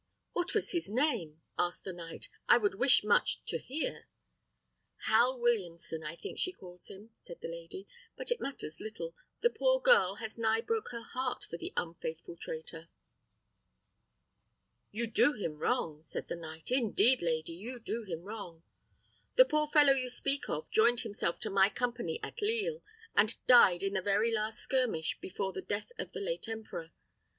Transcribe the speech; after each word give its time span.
"What 0.33 0.55
was 0.55 0.71
his 0.71 0.89
name?" 0.89 1.43
asked 1.59 1.83
the 1.83 1.93
knight; 1.93 2.27
"I 2.49 2.57
would 2.57 2.73
wish 2.73 3.03
much 3.03 3.43
to 3.45 3.59
hear." 3.59 4.07
"Hal 5.03 5.39
Williamson, 5.39 6.03
I 6.03 6.15
think 6.15 6.39
she 6.39 6.51
calls 6.53 6.87
him," 6.87 7.11
said 7.13 7.39
the 7.41 7.47
lady: 7.47 7.87
"but 8.17 8.31
it 8.31 8.41
matters 8.41 8.79
little; 8.79 9.13
the 9.41 9.51
poor 9.51 9.79
girl 9.79 10.15
has 10.15 10.39
nigh 10.39 10.61
broke 10.61 10.89
her 10.89 11.03
heart 11.03 11.43
for 11.47 11.55
the 11.57 11.71
unfaithful 11.77 12.35
traitor." 12.35 12.89
"You 14.89 15.05
do 15.05 15.33
him 15.33 15.59
wrong," 15.59 16.01
said 16.01 16.29
the 16.29 16.35
knight; 16.35 16.71
"indeed, 16.71 17.21
lady, 17.21 17.53
you 17.53 17.77
do 17.79 18.01
him 18.01 18.23
wrong. 18.23 18.63
The 19.35 19.45
poor 19.45 19.67
fellow 19.67 19.93
you 19.93 20.09
speak 20.09 20.49
of 20.49 20.67
joined 20.71 21.01
himself 21.01 21.39
to 21.41 21.51
my 21.51 21.69
company 21.69 22.19
at 22.23 22.41
Lisle, 22.41 22.81
and 23.15 23.37
died 23.45 23.83
in 23.83 23.93
the 23.93 24.01
very 24.01 24.33
last 24.33 24.61
skirmish 24.61 25.19
before 25.19 25.53
the 25.53 25.61
death 25.61 25.91
of 25.99 26.11
the 26.11 26.21
late 26.21 26.49
emperor. 26.49 26.89